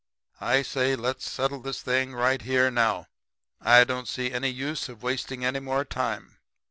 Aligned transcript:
'I 0.39 0.63
say 0.63 0.95
let's 0.95 1.29
settle 1.29 1.59
this 1.59 1.83
thing 1.83 2.15
right 2.15 2.41
here 2.41 2.71
now. 2.71 3.05
I 3.61 3.83
don't 3.83 4.07
see 4.07 4.31
any 4.31 4.49
use 4.49 4.89
of 4.89 5.03
wasting 5.03 5.45
any 5.45 5.59
more 5.59 5.85
time.' 5.85 6.39